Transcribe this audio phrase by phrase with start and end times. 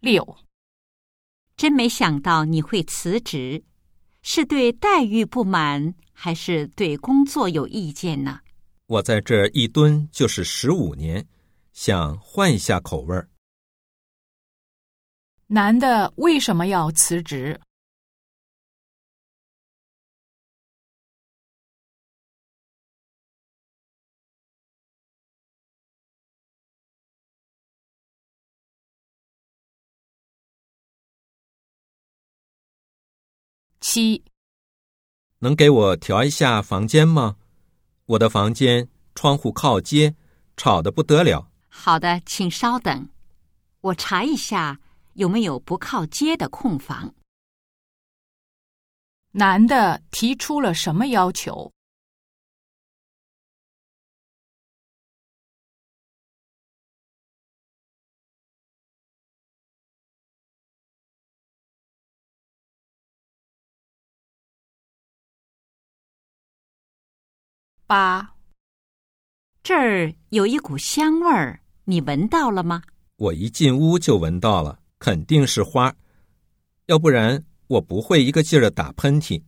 [0.00, 0.38] 六，
[1.56, 3.62] 真没想到你会辞职，
[4.22, 8.40] 是对待遇不满，还是对工作有意见呢？
[8.86, 11.26] 我在这一蹲就是十五年，
[11.72, 13.28] 想换一下口味儿。
[15.48, 17.60] 男的为什么要辞职？
[33.92, 34.22] 七，
[35.40, 37.34] 能给我调一下房间吗？
[38.06, 40.14] 我的房间窗户靠街，
[40.56, 41.50] 吵得不得了。
[41.68, 43.08] 好的，请稍等，
[43.80, 44.78] 我查一下
[45.14, 47.12] 有没有不靠街的空房。
[49.32, 51.72] 男的提出了什么要求？
[67.90, 68.36] 八，
[69.64, 72.84] 这儿有一股香味儿，你闻到了吗？
[73.16, 75.92] 我一进屋就闻到了，肯定是花，
[76.86, 79.42] 要不然我不会一个劲儿的打喷嚏。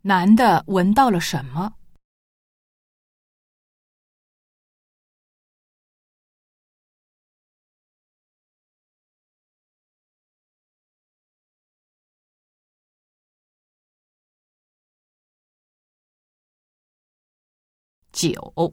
[0.00, 1.74] 男的闻到了什么？
[18.18, 18.72] 九，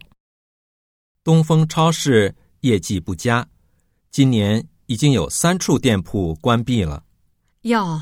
[1.23, 3.47] 东风超市业绩不佳，
[4.09, 7.05] 今年已经有三处店铺关闭了。
[7.61, 8.01] 哟，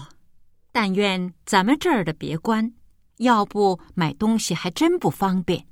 [0.71, 2.73] 但愿咱们这儿的别关，
[3.17, 5.67] 要不买东西还真不方便。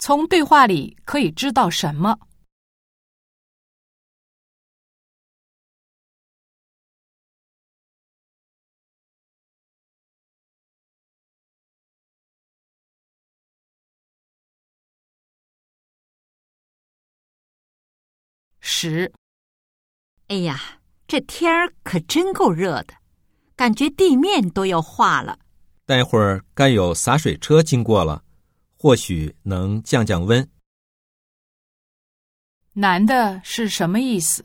[0.00, 2.18] 从对话里可以知道什么？
[18.72, 19.12] 十，
[20.28, 22.94] 哎呀，这天儿可真够热的，
[23.56, 25.40] 感觉地面都要化了。
[25.84, 28.22] 待会儿该有洒水车经过了，
[28.78, 30.48] 或许能降降温。
[32.74, 34.44] 男的是什么意思？